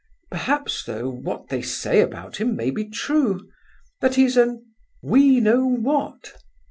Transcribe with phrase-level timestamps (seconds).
[0.31, 6.33] Perhaps, though, what they say about him may be true—that he's an—we know what.